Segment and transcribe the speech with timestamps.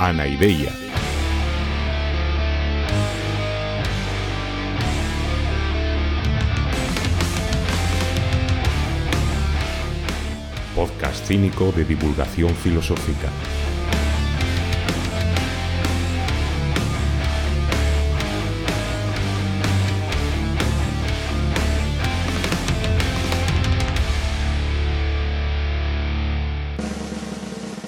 [0.00, 0.72] Anaideia.
[10.74, 13.28] Podcast cínico de divulgación filosófica.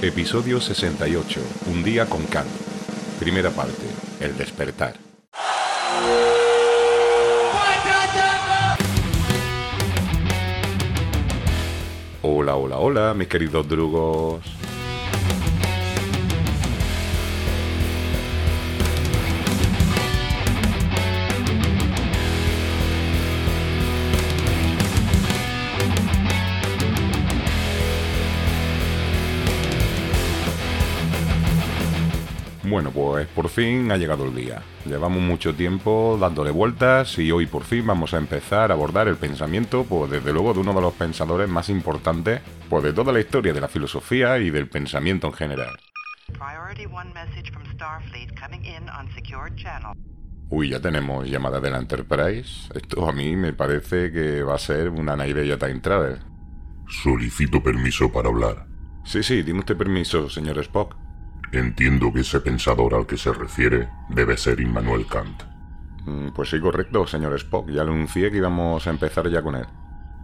[0.02, 1.41] Episodio 68.
[1.66, 2.51] Un día con Kant.
[3.20, 3.87] Primera parte.
[4.19, 4.95] El despertar.
[12.20, 14.42] Hola, hola, hola, mis queridos drugos.
[32.73, 34.62] Bueno, pues por fin ha llegado el día.
[34.87, 39.17] Llevamos mucho tiempo dándole vueltas y hoy por fin vamos a empezar a abordar el
[39.17, 43.20] pensamiento, pues desde luego de uno de los pensadores más importantes, pues de toda la
[43.20, 45.78] historia de la filosofía y del pensamiento en general.
[50.48, 52.70] Uy, ya tenemos llamada de la Enterprise.
[52.75, 56.20] Esto a mí me parece que va a ser una Naireya Time Travel.
[56.89, 58.67] Solicito permiso para hablar.
[59.05, 61.03] Sí, sí, tiene usted permiso, señor Spock.
[61.53, 65.42] Entiendo que ese pensador al que se refiere debe ser Immanuel Kant.
[66.06, 67.69] Mm, Pues sí, correcto, señor Spock.
[67.70, 69.67] Ya anuncié que íbamos a empezar ya con él.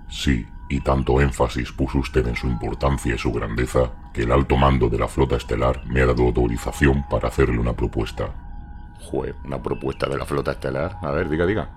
[0.09, 4.57] Sí, y tanto énfasis puso usted en su importancia y su grandeza que el alto
[4.57, 8.31] mando de la flota estelar me ha dado autorización para hacerle una propuesta.
[9.01, 10.97] Jue, una propuesta de la flota estelar.
[11.03, 11.69] A ver, diga, diga.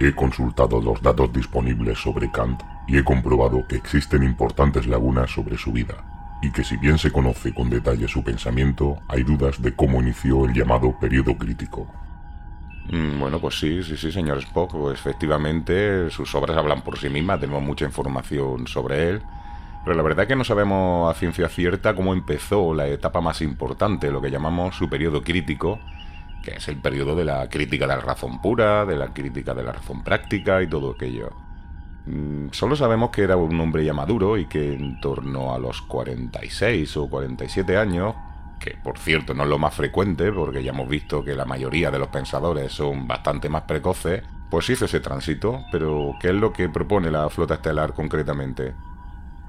[0.00, 5.58] He consultado los datos disponibles sobre Kant y he comprobado que existen importantes lagunas sobre
[5.58, 5.96] su vida,
[6.40, 10.44] y que si bien se conoce con detalle su pensamiento, hay dudas de cómo inició
[10.46, 11.88] el llamado periodo crítico.
[12.90, 14.72] Mm, Bueno, pues sí, sí, sí, señor Spock.
[14.72, 19.22] Pues efectivamente, sus obras hablan por sí mismas, tenemos mucha información sobre él.
[19.84, 23.40] Pero la verdad es que no sabemos a ciencia cierta cómo empezó la etapa más
[23.42, 25.80] importante, lo que llamamos su periodo crítico,
[26.42, 29.62] que es el periodo de la crítica de la razón pura, de la crítica de
[29.64, 31.47] la razón práctica y todo aquello.
[32.08, 35.82] Mm, Solo sabemos que era un hombre ya maduro y que en torno a los
[35.82, 38.14] 46 o 47 años,
[38.58, 41.90] que por cierto no es lo más frecuente porque ya hemos visto que la mayoría
[41.90, 46.52] de los pensadores son bastante más precoces, pues hizo ese tránsito, pero ¿qué es lo
[46.52, 48.74] que propone la flota estelar concretamente?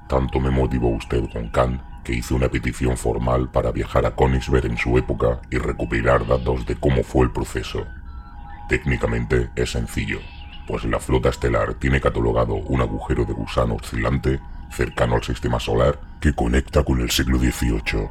[0.06, 4.66] Tanto me motivó usted con Kant que hice una petición formal para viajar a Königsberg
[4.66, 7.86] en su época y recopilar datos de cómo fue el proceso.
[8.68, 10.20] Técnicamente es sencillo,
[10.70, 14.38] pues la flota estelar tiene catalogado un agujero de gusano oscilante
[14.70, 18.08] cercano al sistema solar que conecta con el siglo XVIII.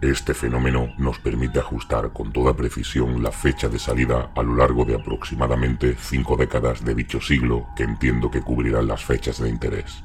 [0.00, 4.84] Este fenómeno nos permite ajustar con toda precisión la fecha de salida a lo largo
[4.84, 10.04] de aproximadamente cinco décadas de dicho siglo que entiendo que cubrirán las fechas de interés.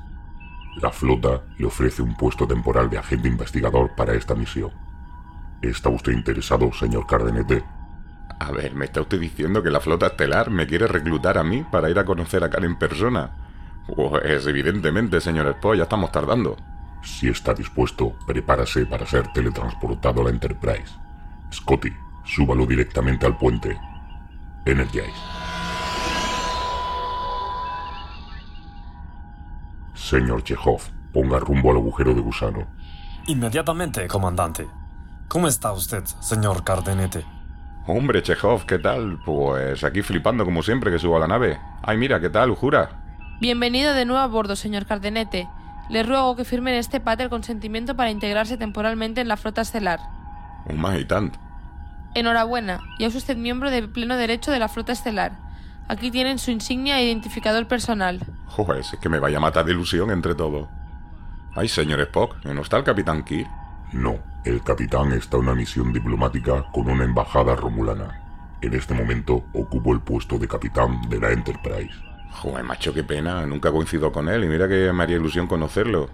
[0.78, 4.72] La flota le ofrece un puesto temporal de agente investigador para esta misión.
[5.62, 7.64] ¿Está usted interesado, señor Cardenete?
[8.40, 11.64] A ver, ¿me está usted diciendo que la flota estelar me quiere reclutar a mí
[11.72, 13.32] para ir a conocer a Khan en persona?
[13.88, 16.58] Pues evidentemente, señor Spock, ya estamos tardando.
[17.04, 20.94] Si está dispuesto, prepárase para ser teletransportado a la Enterprise.
[21.52, 21.92] Scotty,
[22.24, 23.78] súbalo directamente al puente.
[24.66, 25.12] Energize.
[29.94, 30.82] Señor Chekhov,
[31.14, 32.68] ponga rumbo al agujero de gusano.
[33.28, 34.68] Inmediatamente, comandante.
[35.28, 37.26] ¿Cómo está usted, señor Cardenete?
[37.86, 39.20] Hombre, Chekhov, ¿qué tal?
[39.26, 41.60] Pues aquí flipando como siempre que subo a la nave.
[41.82, 42.90] Ay, mira, ¿qué tal, Jura?
[43.42, 45.50] Bienvenido de nuevo a bordo, señor Cardenete.
[45.90, 49.62] Le ruego que firme en este pad el consentimiento para integrarse temporalmente en la flota
[49.62, 50.00] estelar.
[50.66, 51.38] Un más y tanto.
[52.16, 55.34] Enhorabuena, ya es usted miembro de pleno derecho de la flota estelar.
[55.90, 58.22] Aquí tienen su insignia e identificador personal.
[58.48, 60.70] Joder, es que me vaya a matar de ilusión entre todos.
[61.54, 63.50] Ay, señor Spock, ¿no está el Capitán Kirk?
[63.94, 68.20] No, el capitán está en una misión diplomática con una embajada romulana.
[68.60, 71.94] En este momento ocupo el puesto de capitán de la Enterprise.
[72.32, 73.46] Joder, macho, qué pena.
[73.46, 76.10] Nunca coincido con él y mira que me haría ilusión conocerlo.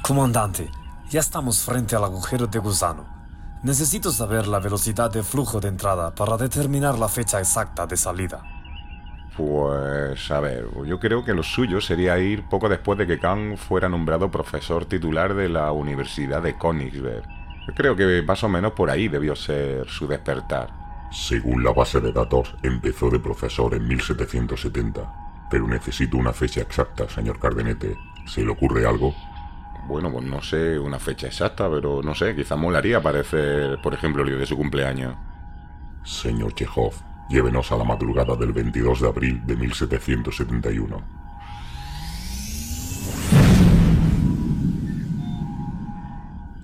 [0.00, 0.70] Comandante,
[1.10, 3.04] ya estamos frente al agujero de gusano.
[3.64, 8.55] Necesito saber la velocidad de flujo de entrada para determinar la fecha exacta de salida.
[9.36, 13.58] Pues, a ver, yo creo que lo suyo sería ir poco después de que Khan
[13.58, 17.24] fuera nombrado profesor titular de la Universidad de Königsberg.
[17.68, 20.70] Yo creo que más o menos por ahí debió ser su despertar.
[21.10, 25.46] Según la base de datos, empezó de profesor en 1770.
[25.50, 27.94] Pero necesito una fecha exacta, señor Cardenete.
[28.26, 29.14] ¿Se le ocurre algo?
[29.86, 34.22] Bueno, pues no sé una fecha exacta, pero no sé, quizá molaría aparecer, por ejemplo,
[34.22, 35.14] el día de su cumpleaños.
[36.04, 36.94] Señor Chekhov,
[37.28, 41.02] llévenos a la madrugada del 22 de abril de 1771.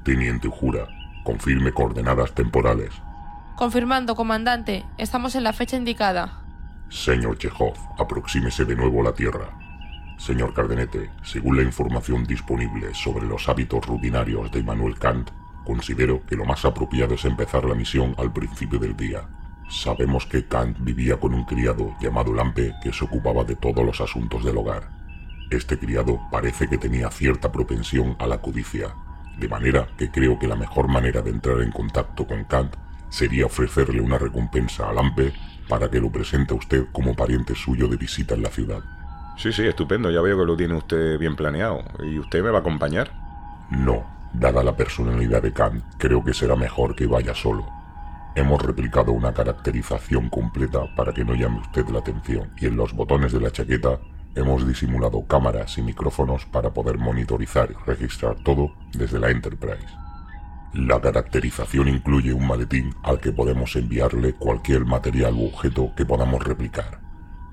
[0.05, 0.88] Teniente Jura,
[1.25, 2.91] confirme coordenadas temporales.
[3.56, 4.85] Confirmando, comandante.
[4.99, 6.41] Estamos en la fecha indicada.
[6.88, 9.56] Señor Chekhov, aproxímese de nuevo a la Tierra.
[10.19, 15.31] Señor Cardenete, según la información disponible sobre los hábitos rutinarios de Immanuel Kant,
[15.64, 19.26] considero que lo más apropiado es empezar la misión al principio del día.
[19.73, 24.03] Sabemos que Kant vivía con un criado llamado Lampe que se ocupaba de todos los
[24.03, 24.91] asuntos del hogar.
[25.51, 28.95] Este criado parece que tenía cierta propensión a la codicia,
[29.39, 32.77] de manera que creo que la mejor manera de entrar en contacto con Kant
[33.09, 35.33] sería ofrecerle una recompensa a Lampe
[35.71, 38.81] para que lo presente a usted como pariente suyo de visita en la ciudad.
[39.39, 41.83] Sí, sí, estupendo, ya veo que lo tiene usted bien planeado.
[42.05, 43.11] ¿Y usted me va a acompañar?
[43.71, 44.05] No,
[44.35, 47.81] dada la personalidad de Kant, creo que será mejor que vaya solo.
[48.34, 52.94] Hemos replicado una caracterización completa para que no llame usted la atención y en los
[52.94, 54.00] botones de la chaqueta
[54.34, 59.87] hemos disimulado cámaras y micrófonos para poder monitorizar y registrar todo desde la Enterprise.
[60.73, 66.43] La caracterización incluye un maletín al que podemos enviarle cualquier material u objeto que podamos
[66.43, 67.00] replicar.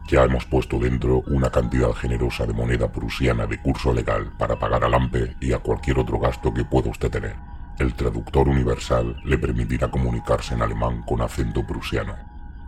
[0.08, 4.86] Ya hemos puesto dentro una cantidad generosa de moneda prusiana de curso legal para pagar
[4.86, 7.36] a Lampe y a cualquier otro gasto que pueda usted tener.
[7.80, 12.14] El traductor universal le permitirá comunicarse en alemán con acento prusiano.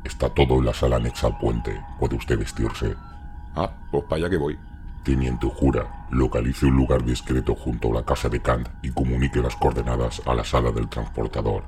[0.05, 1.81] Está todo en la sala anexa al puente.
[1.99, 2.95] Puede usted vestirse.
[3.53, 4.57] Ah, pues para allá que voy.
[5.03, 9.57] Teniente Jura, localice un lugar discreto junto a la casa de Kant y comunique las
[9.57, 11.65] coordenadas a la sala del transportador.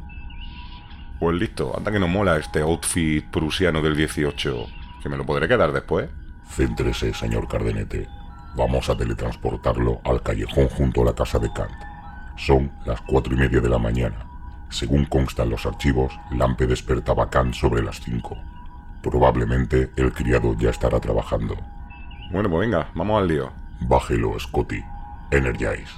[1.20, 4.68] Pues listo, anda que no mola este outfit prusiano del 18.
[5.02, 6.10] ¿Que me lo podré quedar después?
[6.48, 8.08] Céntrese, señor Cardenete.
[8.56, 11.93] Vamos a teletransportarlo al callejón junto a la casa de Kant.
[12.36, 14.26] Son las cuatro y media de la mañana.
[14.70, 18.38] Según constan los archivos, Lampe despertaba a Kant sobre las cinco.
[19.04, 21.56] Probablemente el criado ya estará trabajando.
[22.32, 23.52] Bueno, pues venga, vamos al lío.
[23.82, 24.84] Bájelo, Scotty.
[25.30, 25.92] Energize.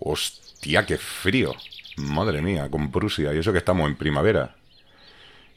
[0.00, 1.52] Hostia, qué frío.
[1.98, 3.32] Madre mía, con Prusia.
[3.32, 4.56] Y eso que estamos en primavera.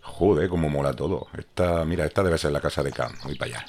[0.01, 1.27] Joder, cómo mola todo.
[1.35, 3.13] Esta, mira, esta debe ser la casa de Khan.
[3.23, 3.65] Voy para allá.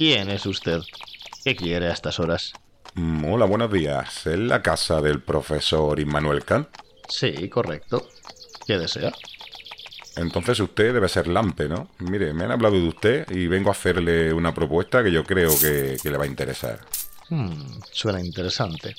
[0.00, 0.80] ¿Quién es usted?
[1.44, 2.54] ¿Qué quiere a estas horas?
[2.96, 4.26] Hola, buenos días.
[4.26, 6.68] ¿Es la casa del profesor Immanuel Kant?
[7.06, 8.08] Sí, correcto.
[8.66, 9.12] ¿Qué desea?
[10.16, 11.90] Entonces usted debe ser Lampe, ¿no?
[11.98, 15.50] Mire, me han hablado de usted y vengo a hacerle una propuesta que yo creo
[15.60, 16.80] que, que le va a interesar.
[17.28, 18.94] Hmm, suena interesante.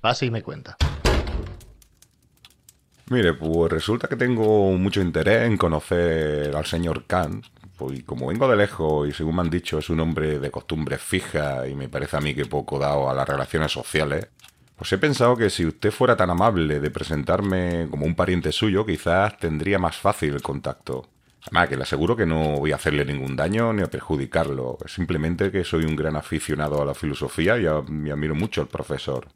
[0.00, 0.76] Pase y me cuenta.
[3.10, 7.44] Mire, pues resulta que tengo mucho interés en conocer al señor Kant.
[7.78, 11.00] Pues como vengo de lejos y según me han dicho es un hombre de costumbres
[11.00, 14.26] fijas y me parece a mí que poco dado a las relaciones sociales,
[14.76, 18.84] pues he pensado que si usted fuera tan amable de presentarme como un pariente suyo,
[18.84, 21.08] quizás tendría más fácil el contacto.
[21.42, 24.76] Además, que le aseguro que no voy a hacerle ningún daño ni a perjudicarlo.
[24.86, 28.66] Simplemente que soy un gran aficionado a la filosofía y, a- y admiro mucho al
[28.68, 29.28] profesor.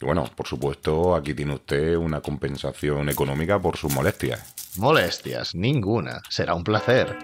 [0.00, 4.54] Y bueno, por supuesto, aquí tiene usted una compensación económica por sus molestias.
[4.78, 6.20] Molestias, ninguna.
[6.30, 7.16] Será un placer.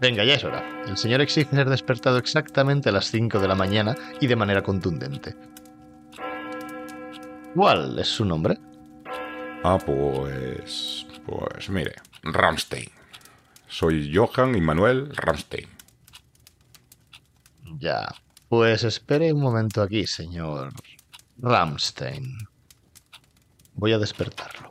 [0.00, 0.64] Venga, ya es hora.
[0.86, 4.62] El señor exige ser despertado exactamente a las 5 de la mañana y de manera
[4.62, 5.34] contundente.
[7.54, 8.58] ¿Cuál es su nombre?
[9.64, 11.06] Ah, pues...
[11.26, 12.88] Pues mire, Ramstein.
[13.66, 15.68] Soy Johann Immanuel Ramstein.
[17.78, 18.06] Ya.
[18.48, 20.72] Pues espere un momento aquí, señor
[21.38, 22.38] Ramstein.
[23.74, 24.70] Voy a despertarlo.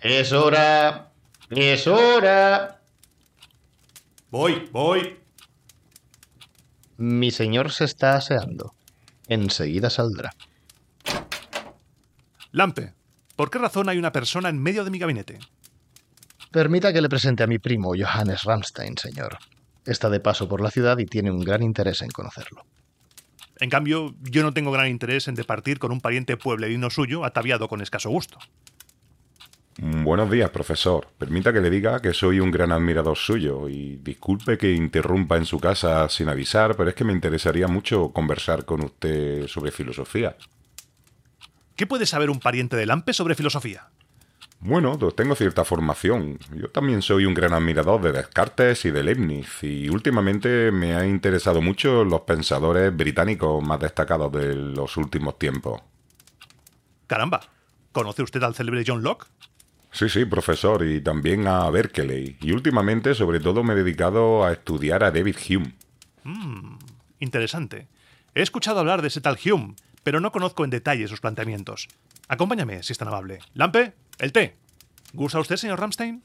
[0.00, 1.12] Es hora.
[1.50, 2.75] Es hora.
[4.30, 5.20] Voy, voy.
[6.96, 8.74] Mi señor se está aseando.
[9.28, 10.34] Enseguida saldrá.
[12.50, 12.94] Lampe,
[13.36, 15.38] ¿por qué razón hay una persona en medio de mi gabinete?
[16.50, 19.38] Permita que le presente a mi primo Johannes Ramstein, señor.
[19.84, 22.64] Está de paso por la ciudad y tiene un gran interés en conocerlo.
[23.58, 27.68] En cambio, yo no tengo gran interés en departir con un pariente pueblerino suyo ataviado
[27.68, 28.38] con escaso gusto.
[29.78, 31.08] Mm, Buenos días, profesor.
[31.18, 35.44] Permita que le diga que soy un gran admirador suyo y disculpe que interrumpa en
[35.44, 40.36] su casa sin avisar, pero es que me interesaría mucho conversar con usted sobre filosofía.
[41.76, 43.88] ¿Qué puede saber un pariente de Lampe sobre filosofía?
[44.60, 46.38] Bueno, tengo cierta formación.
[46.54, 51.06] Yo también soy un gran admirador de Descartes y de Leibniz, y últimamente me ha
[51.06, 55.82] interesado mucho los pensadores británicos más destacados de los últimos tiempos.
[57.06, 57.42] Caramba,
[57.96, 59.26] ¿Conoce usted al célebre John Locke?
[59.96, 62.36] Sí, sí, profesor, y también a Berkeley.
[62.42, 65.72] Y últimamente, sobre todo, me he dedicado a estudiar a David Hume.
[66.22, 66.76] Mmm,
[67.18, 67.88] interesante.
[68.34, 71.88] He escuchado hablar de ese tal Hume, pero no conozco en detalle sus planteamientos.
[72.28, 73.38] Acompáñame, si es tan amable.
[73.54, 74.58] Lampe, el té.
[75.14, 76.22] ¿Gusta usted, señor Ramstein?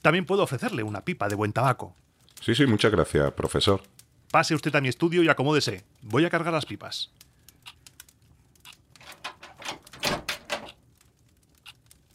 [0.00, 1.94] También puedo ofrecerle una pipa de buen tabaco.
[2.40, 3.84] Sí, sí, muchas gracias, profesor.
[4.32, 5.84] Pase usted a mi estudio y acomódese.
[6.02, 7.12] Voy a cargar las pipas.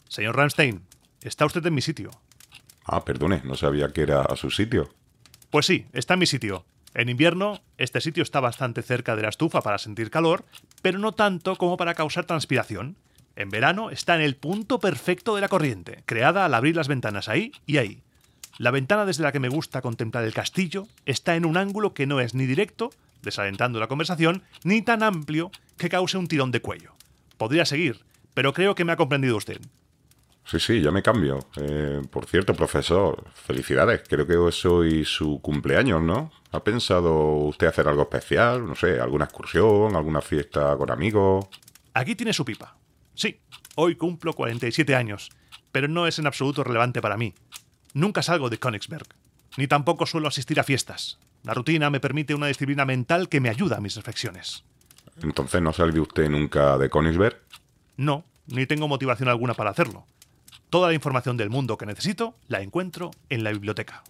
[0.08, 0.87] Señor Ramstein,
[1.22, 2.10] está usted en mi sitio.
[2.84, 4.88] Ah, perdone, no sabía que era a su sitio.
[5.50, 6.64] Pues sí, está en mi sitio.
[6.94, 10.44] En invierno, este sitio está bastante cerca de la estufa para sentir calor,
[10.82, 12.96] pero no tanto como para causar transpiración.
[13.36, 17.28] En verano está en el punto perfecto de la corriente, creada al abrir las ventanas
[17.28, 18.02] ahí y ahí.
[18.58, 22.06] La ventana desde la que me gusta contemplar el castillo está en un ángulo que
[22.06, 22.90] no es ni directo,
[23.22, 26.94] desalentando la conversación, ni tan amplio que cause un tirón de cuello.
[27.36, 28.00] Podría seguir,
[28.34, 29.60] pero creo que me ha comprendido usted.
[30.50, 31.40] Sí, sí, ya me cambio.
[31.56, 34.02] Eh, por cierto, profesor, felicidades.
[34.08, 36.32] Creo que hoy es hoy su cumpleaños, ¿no?
[36.52, 38.66] ¿Ha pensado usted hacer algo especial?
[38.66, 41.46] No sé, alguna excursión, alguna fiesta con amigos.
[41.92, 42.78] Aquí tiene su pipa.
[43.14, 43.40] Sí,
[43.74, 45.28] hoy cumplo 47 años,
[45.70, 47.34] pero no es en absoluto relevante para mí.
[47.92, 49.06] Nunca salgo de Königsberg,
[49.58, 51.18] ni tampoco suelo asistir a fiestas.
[51.42, 54.64] La rutina me permite una disciplina mental que me ayuda a mis reflexiones.
[55.22, 57.38] Entonces, ¿no salió usted nunca de Königsberg?
[57.98, 60.06] No, ni tengo motivación alguna para hacerlo.
[60.70, 64.02] Toda la información del mundo que necesito la encuentro en la biblioteca.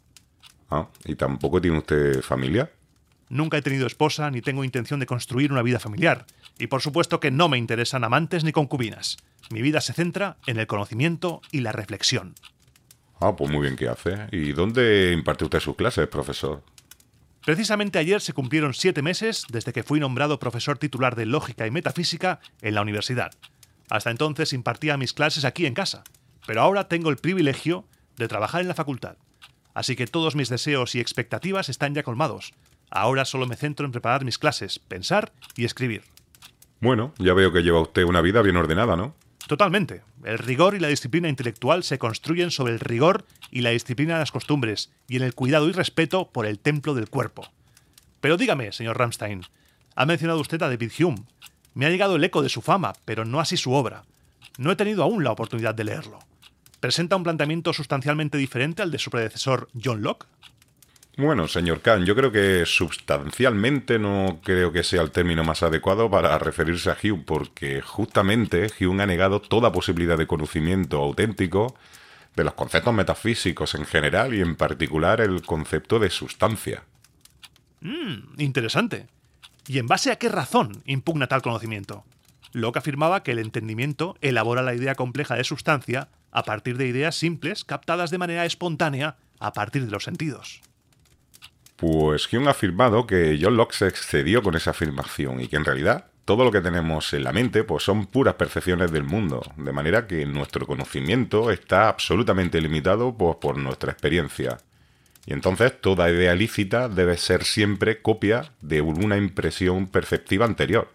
[0.71, 2.71] Ah, ¿y tampoco tiene usted familia?
[3.29, 6.27] Nunca he tenido esposa ni tengo intención de construir una vida familiar.
[6.59, 9.19] Y por supuesto que no me interesan amantes ni concubinas.
[9.51, 12.35] Mi vida se centra en el conocimiento y la reflexión.
[13.21, 14.27] Ah, pues muy bien que hace.
[14.33, 16.63] ¿Y dónde imparte usted sus clases, profesor?
[17.45, 21.71] Precisamente ayer se cumplieron siete meses desde que fui nombrado profesor titular de Lógica y
[21.71, 23.31] Metafísica en la universidad.
[23.89, 26.05] Hasta entonces impartía mis clases aquí en casa,
[26.49, 27.85] pero ahora tengo el privilegio
[28.17, 29.19] de trabajar en la facultad.
[29.75, 32.55] Así que todos mis deseos y expectativas están ya colmados.
[32.91, 36.05] Ahora solo me centro en preparar mis clases, pensar y escribir.
[36.81, 39.15] Bueno, ya veo que lleva usted una vida bien ordenada, ¿no?
[39.47, 40.01] Totalmente.
[40.25, 44.21] El rigor y la disciplina intelectual se construyen sobre el rigor y la disciplina de
[44.21, 47.47] las costumbres y en el cuidado y respeto por el templo del cuerpo.
[48.23, 49.43] Pero dígame, señor Ramstein,
[49.97, 51.25] ha mencionado usted a David Hume.
[51.75, 54.05] Me ha llegado el eco de su fama, pero no así su obra.
[54.57, 56.21] No he tenido aún la oportunidad de leerlo
[56.81, 60.27] presenta un planteamiento sustancialmente diferente al de su predecesor John Locke?
[61.17, 66.09] Bueno, señor Kahn, yo creo que sustancialmente no creo que sea el término más adecuado
[66.09, 71.75] para referirse a Hume, porque justamente Hume ha negado toda posibilidad de conocimiento auténtico
[72.37, 76.85] de los conceptos metafísicos en general y en particular el concepto de sustancia.
[77.81, 79.09] Mmm, interesante.
[79.67, 82.05] ¿Y en base a qué razón impugna tal conocimiento?
[82.53, 87.17] Locke afirmaba que el entendimiento elabora la idea compleja de sustancia a partir de ideas
[87.17, 90.61] simples captadas de manera espontánea a partir de los sentidos.
[91.77, 95.65] Pues Hume ha afirmado que John Locke se excedió con esa afirmación y que en
[95.65, 99.73] realidad todo lo que tenemos en la mente pues son puras percepciones del mundo, de
[99.73, 104.59] manera que nuestro conocimiento está absolutamente limitado pues, por nuestra experiencia.
[105.25, 110.91] Y entonces toda idea lícita debe ser siempre copia de una impresión perceptiva anterior.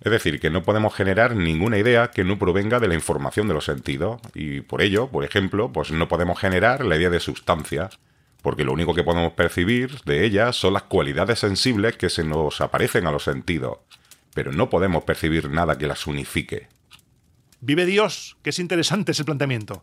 [0.00, 3.54] Es decir, que no podemos generar ninguna idea que no provenga de la información de
[3.54, 4.20] los sentidos.
[4.34, 7.90] Y por ello, por ejemplo, pues no podemos generar la idea de sustancia,
[8.42, 12.60] porque lo único que podemos percibir de ella son las cualidades sensibles que se nos
[12.60, 13.78] aparecen a los sentidos,
[14.34, 16.68] pero no podemos percibir nada que las unifique.
[17.60, 19.80] Vive Dios, que es interesante ese planteamiento.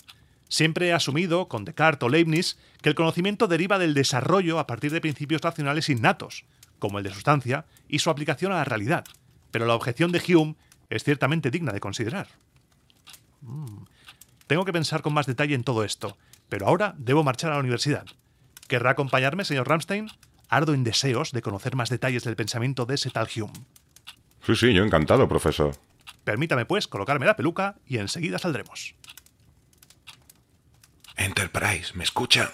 [0.48, 4.92] Siempre he asumido, con Descartes o Leibniz, que el conocimiento deriva del desarrollo a partir
[4.92, 6.46] de principios racionales innatos,
[6.78, 9.04] como el de sustancia, y su aplicación a la realidad
[9.54, 10.56] pero la objeción de Hume
[10.90, 12.28] es ciertamente digna de considerar.
[13.42, 13.84] Mm.
[14.48, 16.18] Tengo que pensar con más detalle en todo esto,
[16.50, 18.08] pero ahora debo marchar a la universidad.
[18.68, 20.10] ¿Querrá acompañarme, señor Ramstein?
[20.50, 23.54] Ardo en deseos de conocer más detalles del pensamiento de ese tal Hume.
[24.44, 25.76] Sí, sí, yo encantado, profesor.
[26.24, 28.96] Permítame, pues, colocarme la peluca y enseguida saldremos.
[31.16, 32.50] Enterprise, ¿me escuchan?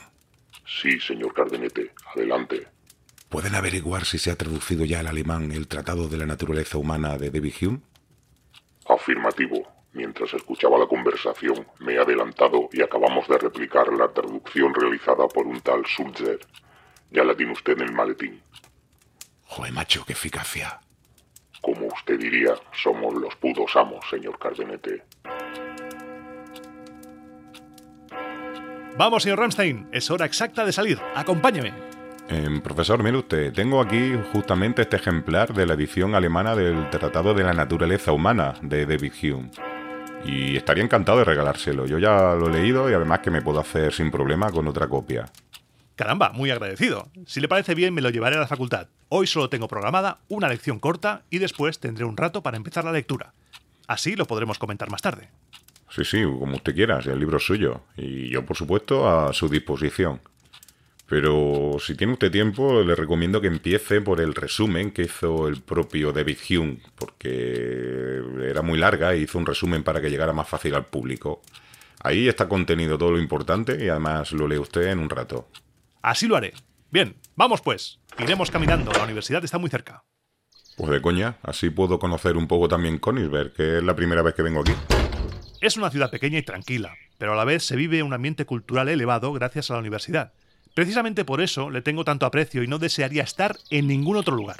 [0.67, 1.93] Sí, señor Cardenete.
[2.13, 2.67] Adelante.
[3.29, 7.15] ¿Pueden averiguar si se ha traducido ya al alemán el Tratado de la Naturaleza Humana
[7.17, 7.79] de David Hume?
[8.87, 9.67] Afirmativo.
[9.93, 15.45] Mientras escuchaba la conversación, me he adelantado y acabamos de replicar la traducción realizada por
[15.45, 16.39] un tal Sulzer.
[17.11, 18.41] Ya la tiene usted en el maletín.
[19.45, 20.79] Joder, macho, qué eficacia.
[21.61, 25.03] Como usted diría, somos los pudos amos, señor Cardenete.
[28.97, 30.99] Vamos, señor Ramstein, es hora exacta de salir.
[31.15, 31.98] Acompáñeme.
[32.31, 37.33] Eh, profesor, mire usted, tengo aquí justamente este ejemplar de la edición alemana del Tratado
[37.33, 39.49] de la Naturaleza Humana de David Hume.
[40.25, 41.87] Y estaría encantado de regalárselo.
[41.87, 44.87] Yo ya lo he leído y además que me puedo hacer sin problema con otra
[44.87, 45.25] copia.
[45.95, 47.09] Caramba, muy agradecido.
[47.25, 48.87] Si le parece bien, me lo llevaré a la facultad.
[49.09, 52.91] Hoy solo tengo programada una lección corta y después tendré un rato para empezar la
[52.91, 53.33] lectura.
[53.87, 55.29] Así lo podremos comentar más tarde.
[55.89, 57.81] Sí, sí, como usted quiera, si el libro es suyo.
[57.97, 60.21] Y yo, por supuesto, a su disposición.
[61.09, 65.59] Pero si tiene usted tiempo, le recomiendo que empiece por el resumen que hizo el
[65.59, 70.47] propio David Hume, porque era muy larga y hizo un resumen para que llegara más
[70.47, 71.41] fácil al público.
[72.01, 75.47] Ahí está contenido todo lo importante y además lo lee usted en un rato.
[76.03, 76.53] Así lo haré.
[76.91, 77.99] Bien, vamos pues.
[78.19, 80.03] Iremos caminando, la universidad está muy cerca.
[80.77, 84.35] Pues de coña, así puedo conocer un poco también Königsberg, que es la primera vez
[84.35, 84.73] que vengo aquí.
[85.59, 88.87] Es una ciudad pequeña y tranquila, pero a la vez se vive un ambiente cultural
[88.87, 90.33] elevado gracias a la universidad.
[90.73, 94.57] Precisamente por eso le tengo tanto aprecio y no desearía estar en ningún otro lugar.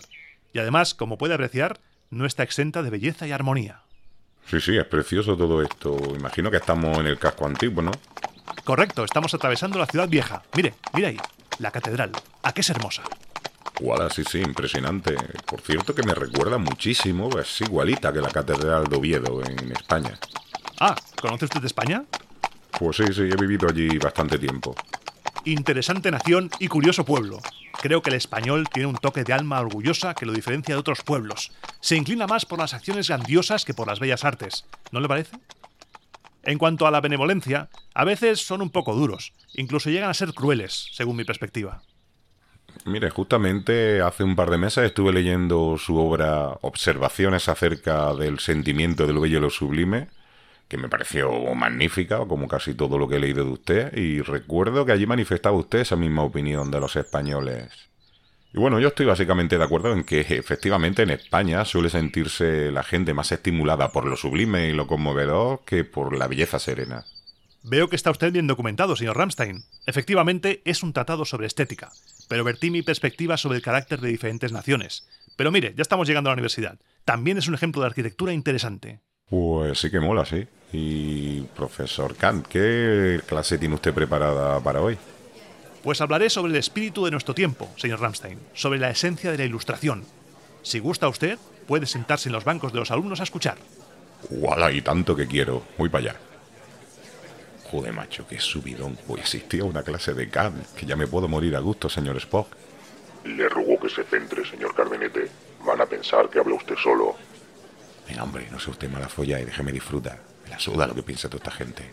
[0.54, 3.82] Y además, como puede apreciar, no está exenta de belleza y armonía.
[4.48, 5.96] Sí, sí, es precioso todo esto.
[6.16, 7.92] Imagino que estamos en el casco antiguo, ¿no?
[8.64, 10.42] Correcto, estamos atravesando la ciudad vieja.
[10.56, 11.18] Mire, mire ahí,
[11.60, 12.12] la catedral.
[12.42, 13.04] ¿A qué es hermosa?
[13.80, 15.16] Guala, sí, sí, impresionante.
[15.46, 20.20] Por cierto que me recuerda muchísimo, es igualita que la Catedral de Oviedo en España.
[20.80, 22.04] Ah, ¿conoce usted de España?
[22.78, 24.76] Pues sí, sí, he vivido allí bastante tiempo.
[25.46, 27.40] Interesante nación y curioso pueblo.
[27.82, 31.02] Creo que el español tiene un toque de alma orgullosa que lo diferencia de otros
[31.02, 31.52] pueblos.
[31.80, 34.66] Se inclina más por las acciones grandiosas que por las bellas artes.
[34.92, 35.38] ¿No le parece?
[36.44, 40.34] En cuanto a la benevolencia, a veces son un poco duros, incluso llegan a ser
[40.34, 41.84] crueles, según mi perspectiva.
[42.86, 49.08] Mire, justamente hace un par de meses estuve leyendo su obra Observaciones acerca del sentimiento
[49.08, 50.08] de lo bello y lo sublime,
[50.70, 54.86] que me pareció magnífica, como casi todo lo que he leído de usted, y recuerdo
[54.86, 57.90] que allí manifestaba usted esa misma opinión de los españoles.
[58.54, 62.84] Y bueno, yo estoy básicamente de acuerdo en que efectivamente en España suele sentirse la
[62.84, 67.04] gente más estimulada por lo sublime y lo conmovedor que por la belleza serena.
[67.64, 69.64] Veo que está usted bien documentado, señor Ramstein.
[69.86, 71.92] Efectivamente, es un tratado sobre estética,
[72.28, 75.08] pero vertí mi perspectiva sobre el carácter de diferentes naciones.
[75.36, 76.80] Pero mire, ya estamos llegando a la universidad.
[77.06, 79.02] También es un ejemplo de arquitectura interesante.
[79.30, 80.48] Pues sí que mola, sí.
[80.72, 84.98] Y profesor Kant, ¿qué clase tiene usted preparada para hoy?
[85.84, 89.46] Pues hablaré sobre el espíritu de nuestro tiempo, señor Ramstein, sobre la esencia de la
[89.46, 90.04] ilustración.
[90.62, 93.58] Si gusta usted, puede sentarse en los bancos de los alumnos a escuchar.
[94.30, 94.72] ¡Wala!
[94.72, 95.64] Y tanto que quiero.
[95.78, 96.20] Voy para allá.
[97.72, 98.98] Joder, macho, qué subidón.
[99.08, 102.48] Hoy existía una clase de Kant, que ya me puedo morir a gusto, señor Spock.
[103.24, 105.30] Le ruego que se centre, señor Cardenete.
[105.66, 107.16] Van a pensar que habla usted solo.
[108.10, 110.20] Venga, hombre, no sea usted mala folla y déjeme disfrutar.
[110.44, 111.84] Me la suda lo que piensa toda esta gente.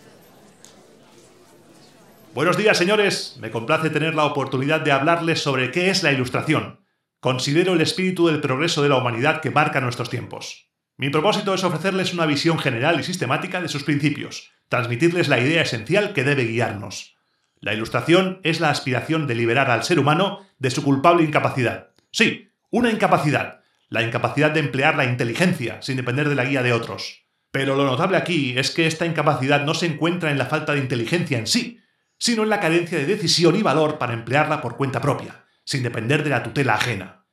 [2.32, 3.36] Buenos días, señores.
[3.38, 6.80] Me complace tener la oportunidad de hablarles sobre qué es la ilustración.
[7.20, 10.70] Considero el espíritu del progreso de la humanidad que marca nuestros tiempos.
[10.96, 15.60] Mi propósito es ofrecerles una visión general y sistemática de sus principios, transmitirles la idea
[15.60, 17.16] esencial que debe guiarnos.
[17.60, 21.90] La ilustración es la aspiración de liberar al ser humano de su culpable incapacidad.
[22.10, 26.72] Sí, una incapacidad, la incapacidad de emplear la inteligencia sin depender de la guía de
[26.72, 27.26] otros.
[27.50, 30.80] Pero lo notable aquí es que esta incapacidad no se encuentra en la falta de
[30.80, 31.80] inteligencia en sí,
[32.18, 36.24] sino en la carencia de decisión y valor para emplearla por cuenta propia, sin depender
[36.24, 37.26] de la tutela ajena.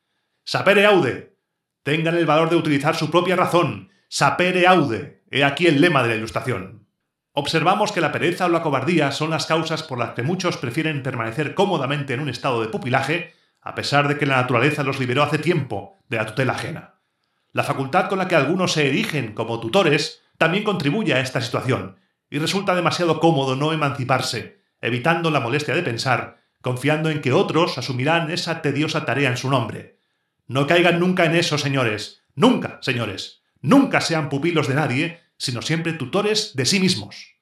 [0.45, 1.37] Sapere aude.
[1.83, 3.89] Tengan el valor de utilizar su propia razón.
[4.07, 5.23] Sapere aude.
[5.31, 6.87] He aquí el lema de la ilustración.
[7.33, 11.01] Observamos que la pereza o la cobardía son las causas por las que muchos prefieren
[11.01, 13.33] permanecer cómodamente en un estado de pupilaje,
[13.63, 16.95] a pesar de que la naturaleza los liberó hace tiempo de la tutela ajena.
[17.51, 21.99] La facultad con la que algunos se erigen como tutores también contribuye a esta situación,
[22.29, 27.77] y resulta demasiado cómodo no emanciparse, evitando la molestia de pensar, confiando en que otros
[27.77, 29.99] asumirán esa tediosa tarea en su nombre.
[30.47, 32.23] No caigan nunca en eso, señores.
[32.35, 33.43] Nunca, señores.
[33.61, 37.35] Nunca sean pupilos de nadie, sino siempre tutores de sí mismos.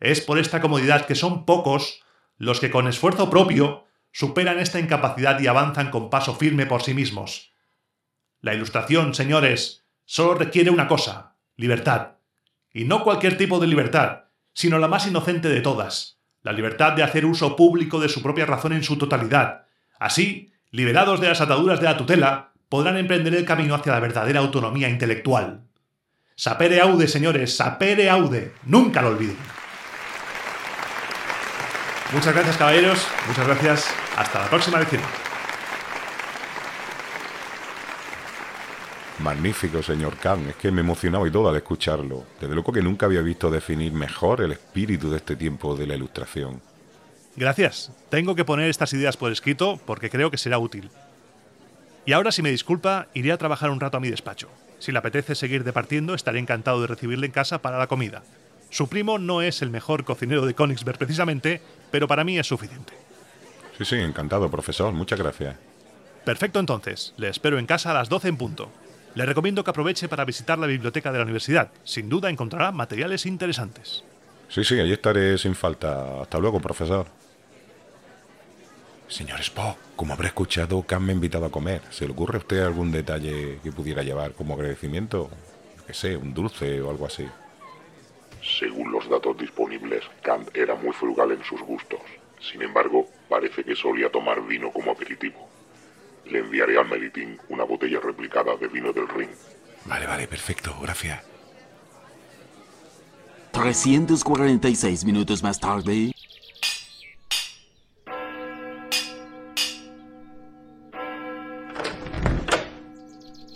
[0.00, 2.02] Es por esta comodidad que son pocos
[2.38, 6.94] los que con esfuerzo propio superan esta incapacidad y avanzan con paso firme por sí
[6.94, 7.52] mismos.
[8.40, 12.12] La ilustración, señores, solo requiere una cosa, libertad.
[12.72, 17.02] Y no cualquier tipo de libertad, sino la más inocente de todas, la libertad de
[17.02, 19.66] hacer uso público de su propia razón en su totalidad.
[19.98, 24.40] Así, liberados de las ataduras de la tutela, podrán emprender el camino hacia la verdadera
[24.40, 25.64] autonomía intelectual.
[26.36, 28.54] Sapere aude, señores, sapere aude.
[28.64, 29.36] Nunca lo olviden.
[32.12, 33.06] Muchas gracias, caballeros.
[33.28, 33.94] Muchas gracias.
[34.16, 35.02] Hasta la próxima lección.
[39.20, 40.48] Magnífico, señor Kant.
[40.48, 42.24] Es que me emocionaba y todo al escucharlo.
[42.40, 45.94] Desde luego que nunca había visto definir mejor el espíritu de este tiempo de la
[45.94, 46.60] ilustración.
[47.36, 47.92] Gracias.
[48.08, 50.90] Tengo que poner estas ideas por escrito porque creo que será útil.
[52.06, 54.48] Y ahora, si me disculpa, iré a trabajar un rato a mi despacho.
[54.80, 58.22] Si le apetece seguir departiendo, estaré encantado de recibirle en casa para la comida.
[58.70, 62.94] Su primo no es el mejor cocinero de Königsberg precisamente, pero para mí es suficiente.
[63.76, 64.92] Sí, sí, encantado, profesor.
[64.92, 65.56] Muchas gracias.
[66.24, 67.14] Perfecto entonces.
[67.16, 68.70] Le espero en casa a las 12 en punto.
[69.14, 71.70] Le recomiendo que aproveche para visitar la biblioteca de la universidad.
[71.82, 74.04] Sin duda encontrará materiales interesantes.
[74.48, 76.22] Sí, sí, allí estaré sin falta.
[76.22, 77.06] Hasta luego, profesor.
[79.08, 81.82] Señor Spock, como habrá escuchado, Khan me ha invitado a comer.
[81.90, 85.28] ¿Se le ocurre a usted algún detalle que pudiera llevar como agradecimiento?
[85.86, 87.26] Que sé, un dulce o algo así.
[88.60, 92.00] Según los datos disponibles, Kant era muy frugal en sus gustos.
[92.38, 95.48] Sin embargo, parece que solía tomar vino como aperitivo.
[96.26, 99.30] Le enviaré al Meritín una botella replicada de vino del Ring.
[99.86, 101.24] Vale, vale, perfecto, gracias.
[103.52, 106.12] 346 minutos más tarde.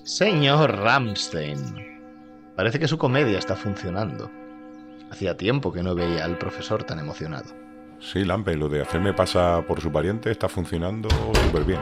[0.02, 2.00] Señor Ramstein.
[2.56, 4.43] Parece que su comedia está funcionando.
[5.10, 7.54] Hacía tiempo que no veía al profesor tan emocionado.
[8.00, 11.08] Sí, Lampe, lo de hacerme pasar por su pariente está funcionando
[11.46, 11.80] súper bien.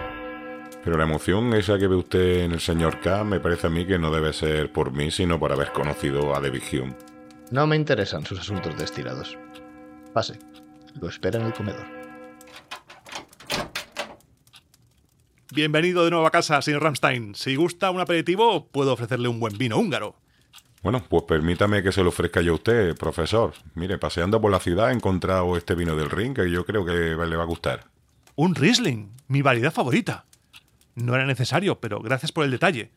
[0.84, 3.86] Pero la emoción esa que ve usted en el señor K me parece a mí
[3.86, 6.96] que no debe ser por mí, sino por haber conocido a David Hume.
[7.50, 9.38] No me interesan sus asuntos destilados.
[10.12, 10.38] Pase.
[11.00, 11.86] Lo espera en el comedor.
[15.54, 17.34] Bienvenido de nuevo a casa, señor Ramstein.
[17.34, 20.16] Si gusta un aperitivo, puedo ofrecerle un buen vino húngaro.
[20.82, 23.54] Bueno, pues permítame que se lo ofrezca yo a usted, profesor.
[23.74, 26.92] Mire, paseando por la ciudad he encontrado este vino del Ring que yo creo que
[26.92, 27.84] le va a gustar.
[28.34, 30.24] Un Riesling, mi variedad favorita.
[30.96, 32.90] No era necesario, pero gracias por el detalle.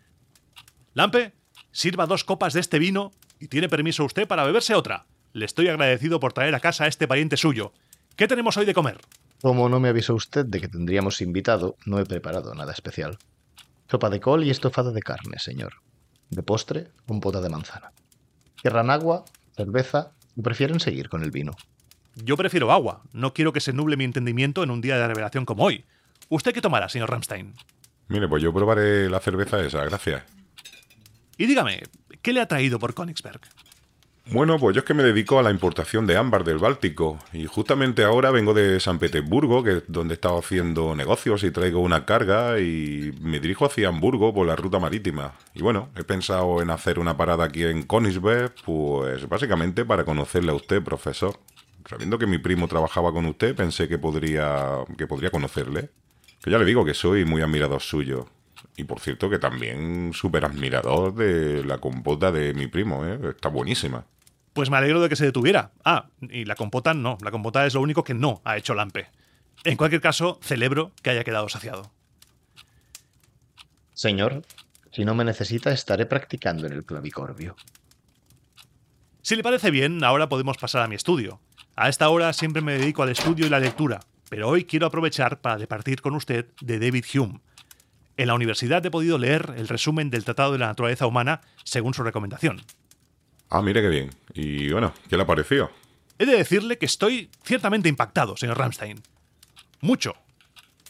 [0.93, 1.33] Lampe,
[1.71, 5.05] sirva dos copas de este vino y tiene permiso usted para beberse otra.
[5.33, 7.71] Le estoy agradecido por traer a casa a este pariente suyo.
[8.15, 8.97] ¿Qué tenemos hoy de comer?
[9.41, 13.19] Como no me avisó usted de que tendríamos invitado, no he preparado nada especial.
[13.91, 15.73] Sopa de col y estofado de carne, señor.
[16.29, 17.91] De postre, compota de manzana.
[18.61, 21.55] Querrán agua, cerveza y prefieren seguir con el vino.
[22.15, 23.03] Yo prefiero agua.
[23.13, 25.85] No quiero que se nuble mi entendimiento en un día de revelación como hoy.
[26.29, 27.53] ¿Usted qué tomará, señor Ramstein?
[28.07, 30.23] Mire, pues yo probaré la cerveza esa, gracias.
[31.37, 31.83] Y dígame,
[32.21, 33.41] ¿qué le ha traído por Königsberg?
[34.31, 37.45] Bueno, pues yo es que me dedico a la importación de ámbar del Báltico y
[37.45, 41.79] justamente ahora vengo de San Petersburgo, que es donde he estado haciendo negocios y traigo
[41.79, 45.33] una carga y me dirijo hacia Hamburgo por la ruta marítima.
[45.53, 50.51] Y bueno, he pensado en hacer una parada aquí en Königsberg, pues básicamente para conocerle
[50.51, 51.37] a usted, profesor.
[51.87, 55.91] Sabiendo que mi primo trabajaba con usted, pensé que podría que podría conocerle.
[56.41, 58.25] Que ya le digo que soy muy admirador suyo.
[58.75, 63.19] Y por cierto que también súper admirador de la compota de mi primo, ¿eh?
[63.29, 64.05] Está buenísima.
[64.55, 65.73] Pues me alegro de que se detuviera.
[65.83, 67.17] Ah, y la compota no.
[67.21, 69.09] La compota es lo único que no ha hecho Lampe.
[69.65, 71.91] En cualquier caso, celebro que haya quedado saciado.
[73.93, 74.43] Señor,
[74.93, 77.57] si no me necesita, estaré practicando en el clavicorbio.
[79.21, 81.41] Si le parece bien, ahora podemos pasar a mi estudio.
[81.75, 85.41] A esta hora siempre me dedico al estudio y la lectura, pero hoy quiero aprovechar
[85.41, 87.41] para departir con usted de David Hume.
[88.15, 91.93] En la universidad he podido leer el resumen del Tratado de la Naturaleza Humana según
[91.93, 92.61] su recomendación.
[93.49, 94.09] Ah, mire qué bien.
[94.33, 95.71] Y bueno, ¿qué le ha parecido?
[96.17, 99.01] He de decirle que estoy ciertamente impactado, señor Ramstein.
[99.81, 100.15] Mucho.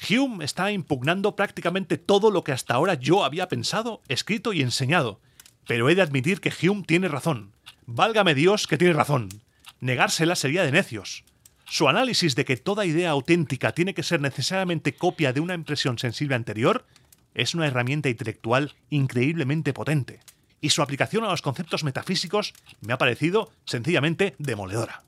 [0.09, 5.19] Hume está impugnando prácticamente todo lo que hasta ahora yo había pensado, escrito y enseñado.
[5.67, 7.53] Pero he de admitir que Hume tiene razón.
[7.87, 9.29] Válgame Dios que tiene razón.
[9.79, 11.23] Negársela sería de necios.
[11.65, 15.97] Su análisis de que toda idea auténtica tiene que ser necesariamente copia de una impresión
[15.97, 16.85] sensible anterior
[17.33, 20.19] es una herramienta intelectual increíblemente potente
[20.65, 25.03] y su aplicación a los conceptos metafísicos me ha parecido sencillamente demoledora.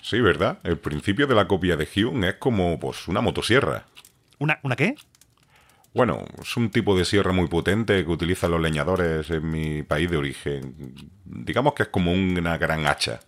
[0.00, 0.58] Sí, ¿verdad?
[0.62, 3.86] El principio de la copia de Hume es como pues una motosierra.
[4.38, 4.94] ¿Una, ¿Una qué?
[5.94, 10.08] Bueno, es un tipo de sierra muy potente que utilizan los leñadores en mi país
[10.08, 10.94] de origen.
[11.24, 13.18] Digamos que es como una gran hacha.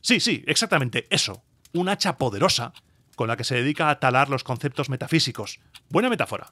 [0.00, 1.42] Sí, sí, exactamente eso.
[1.74, 2.72] Un hacha poderosa
[3.14, 5.60] con la que se dedica a talar los conceptos metafísicos.
[5.90, 6.50] Buena metáfora.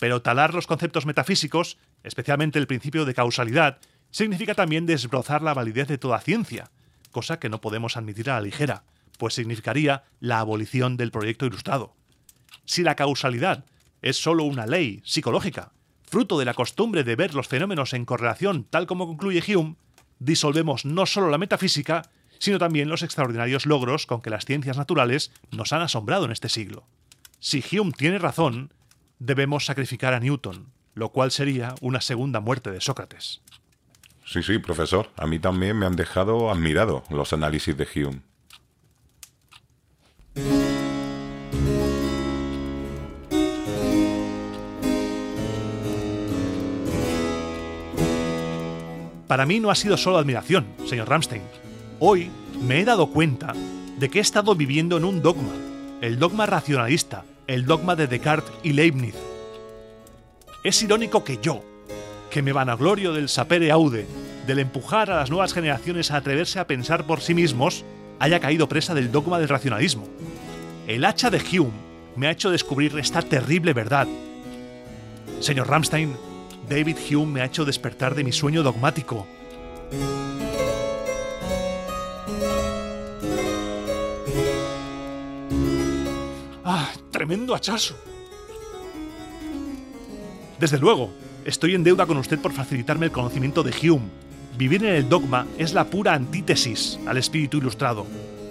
[0.00, 3.78] Pero talar los conceptos metafísicos, especialmente el principio de causalidad,
[4.10, 6.70] significa también desbrozar la validez de toda ciencia,
[7.12, 8.82] cosa que no podemos admitir a la ligera,
[9.18, 11.94] pues significaría la abolición del proyecto ilustrado.
[12.64, 13.66] Si la causalidad
[14.00, 15.72] es sólo una ley psicológica,
[16.08, 19.76] fruto de la costumbre de ver los fenómenos en correlación tal como concluye Hume,
[20.18, 25.30] disolvemos no sólo la metafísica, sino también los extraordinarios logros con que las ciencias naturales
[25.50, 26.86] nos han asombrado en este siglo.
[27.38, 28.72] Si Hume tiene razón,
[29.20, 33.40] debemos sacrificar a Newton, lo cual sería una segunda muerte de Sócrates.
[34.26, 35.10] Sí, sí, profesor.
[35.16, 38.22] A mí también me han dejado admirado los análisis de Hume.
[49.26, 51.42] Para mí no ha sido solo admiración, señor Ramstein.
[52.00, 52.30] Hoy
[52.60, 53.54] me he dado cuenta
[53.96, 55.52] de que he estado viviendo en un dogma,
[56.00, 59.16] el dogma racionalista, el dogma de Descartes y Leibniz.
[60.62, 61.64] Es irónico que yo,
[62.30, 64.06] que me vanaglorio del sapere aude,
[64.46, 67.84] del empujar a las nuevas generaciones a atreverse a pensar por sí mismos,
[68.20, 70.06] haya caído presa del dogma del racionalismo.
[70.86, 71.72] El hacha de Hume
[72.14, 74.06] me ha hecho descubrir esta terrible verdad.
[75.40, 76.14] Señor Ramstein,
[76.68, 79.26] David Hume me ha hecho despertar de mi sueño dogmático.
[87.20, 87.94] ¡Tremendo hachazo!
[90.58, 91.10] Desde luego,
[91.44, 94.08] estoy en deuda con usted por facilitarme el conocimiento de Hume.
[94.56, 98.06] Vivir en el dogma es la pura antítesis al espíritu ilustrado.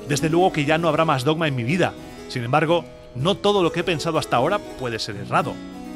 [0.07, 1.95] Desde luego que ya no habrá más dogma en mi vida.
[2.27, 5.55] Sin embargo, no todo lo que he pensado hasta ahora puede ser errado.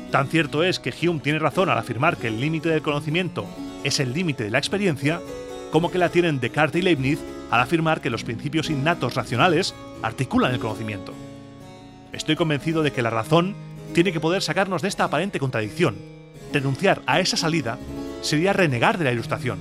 [0.09, 3.45] Tan cierto es que Hume tiene razón al afirmar que el límite del conocimiento
[3.83, 5.21] es el límite de la experiencia,
[5.71, 7.19] como que la tienen Descartes y Leibniz
[7.51, 11.13] al afirmar que los principios innatos racionales articulan el conocimiento.
[12.13, 13.55] Estoy convencido de que la razón
[13.93, 15.95] tiene que poder sacarnos de esta aparente contradicción.
[16.53, 17.79] Renunciar a esa salida
[18.21, 19.57] sería renegar de la ilustración.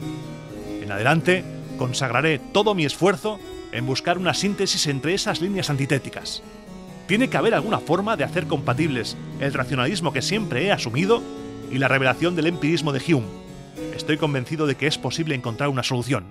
[0.83, 1.45] En adelante,
[1.79, 3.41] consagraré todo mi esfuerzo
[3.73, 6.43] en buscar una síntesis entre esas líneas antitéticas.
[7.07, 11.23] Tiene que haber alguna forma de hacer compatibles el racionalismo que siempre he asumido
[11.71, 13.27] y la revelación del empirismo de Hume.
[13.97, 16.25] Estoy convencido de que es posible encontrar una solución.